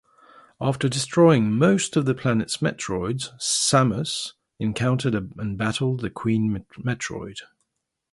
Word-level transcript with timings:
After 0.59 0.89
destroying 0.89 1.51
most 1.51 1.95
of 1.95 2.05
the 2.05 2.15
planet's 2.15 2.57
Metroids, 2.57 3.37
Samus 3.39 4.33
encounters 4.57 5.13
and 5.13 5.57
battles 5.59 6.01
the 6.01 6.09
Queen 6.09 6.65
Metroid. 6.83 7.37